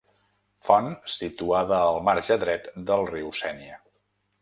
Font 0.69 0.87
situada 1.17 1.77
al 1.91 1.99
marge 2.09 2.41
dret 2.47 2.73
del 2.91 3.09
riu 3.15 3.33
Sénia. 3.45 3.83